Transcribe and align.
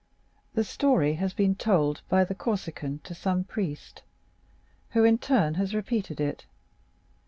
The 0.55 0.63
story 0.63 1.13
has 1.21 1.31
been 1.31 1.53
told 1.53 2.01
by 2.09 2.23
the 2.23 2.33
Corsican 2.33 3.01
to 3.03 3.13
some 3.13 3.43
priest, 3.43 4.01
who 4.97 5.03
in 5.03 5.17
his 5.19 5.27
turn 5.27 5.53
has 5.53 5.75
repeated 5.75 6.19
it. 6.19 6.47